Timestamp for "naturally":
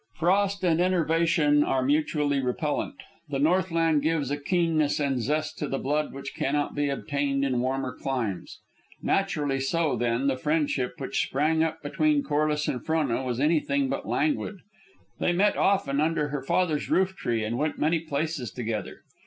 9.03-9.59